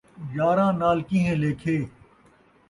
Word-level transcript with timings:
یاراں 0.35 0.71
نال 0.81 0.99
کیہیں 1.09 1.35
لیکھے 1.43 1.77